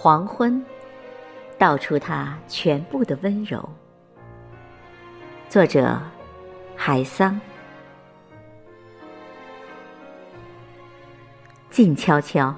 [0.00, 0.64] 黄昏，
[1.58, 3.68] 道出他全部的温柔。
[5.48, 6.00] 作者：
[6.76, 7.40] 海桑。
[11.68, 12.54] 静悄悄，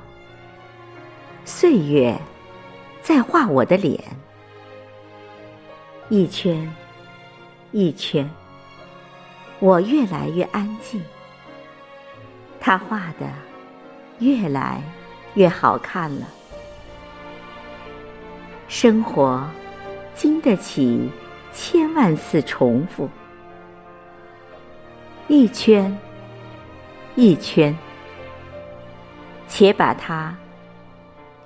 [1.46, 2.14] 岁月
[3.00, 3.98] 在画我的脸，
[6.10, 6.70] 一圈
[7.72, 8.30] 一圈，
[9.60, 11.02] 我越来越安静。
[12.60, 13.26] 他画的
[14.18, 14.82] 越来
[15.32, 16.26] 越好看了。
[18.70, 19.44] 生活
[20.14, 21.10] 经得起
[21.52, 23.10] 千万次重复，
[25.26, 25.98] 一圈
[27.16, 27.76] 一圈，
[29.48, 30.32] 且把它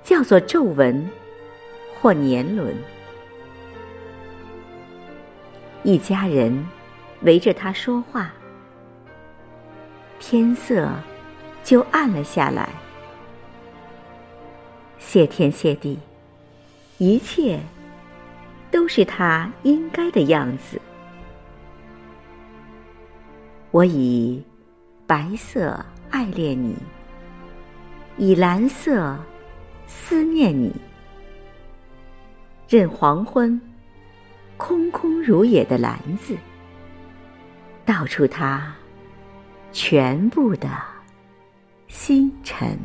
[0.03, 1.09] 叫做皱纹
[1.99, 2.71] 或年轮。
[5.81, 6.63] 一家人
[7.21, 8.31] 围着他说话，
[10.19, 10.87] 天色
[11.63, 12.69] 就暗了下来。
[14.99, 15.97] 谢天谢地。
[16.97, 17.59] 一切
[18.71, 20.79] 都是他应该的样子。
[23.71, 24.41] 我以
[25.05, 26.75] 白色爱恋你，
[28.17, 29.17] 以蓝色
[29.85, 30.73] 思念你。
[32.69, 33.59] 任黄昏
[34.55, 36.37] 空空如也的篮子，
[37.85, 38.73] 倒出它
[39.73, 40.69] 全部的
[41.87, 42.79] 星辰。